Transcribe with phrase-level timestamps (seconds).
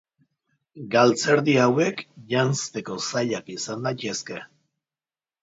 [0.95, 2.01] Galtzerdi hauek
[2.33, 4.41] janzteko zailak izan daitezte.